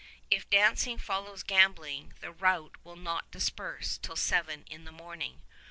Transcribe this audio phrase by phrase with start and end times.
[0.31, 5.43] If dancing follows gambling, the rout will not disperse till seven in the morning.